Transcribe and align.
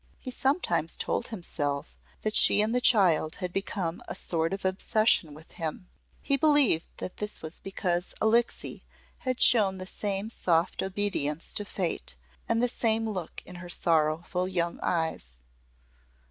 He 0.19 0.31
sometimes 0.31 0.97
told 0.97 1.27
himself 1.27 1.95
that 2.23 2.33
she 2.35 2.59
and 2.63 2.73
the 2.73 2.81
child 2.81 3.35
had 3.35 3.53
become 3.53 4.01
a 4.07 4.15
sort 4.15 4.51
of 4.51 4.65
obsession 4.65 5.35
with 5.35 5.51
him. 5.51 5.89
He 6.23 6.37
believed 6.37 6.89
that 6.97 7.17
this 7.17 7.43
was 7.43 7.59
because 7.59 8.15
Alixe 8.19 8.81
had 9.19 9.39
shown 9.39 9.77
the 9.77 9.85
same 9.85 10.31
soft 10.31 10.81
obedience 10.81 11.53
to 11.53 11.63
fate, 11.65 12.15
and 12.49 12.63
the 12.63 12.67
same 12.67 13.07
look 13.07 13.43
in 13.45 13.57
her 13.57 13.69
sorrowful 13.69 14.47
young 14.47 14.79
eyes. 14.81 15.33